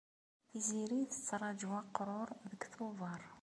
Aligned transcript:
Tiziri 0.49 0.99
tettraǧu 1.11 1.69
aqrur 1.81 2.29
deg 2.49 2.61
Tubeṛ. 2.71 3.21